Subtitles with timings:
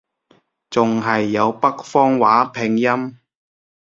[0.71, 3.19] 仲係有北方話拼音